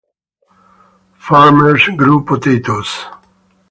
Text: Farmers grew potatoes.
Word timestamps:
Farmers 1.19 1.87
grew 1.95 2.25
potatoes. 2.25 3.05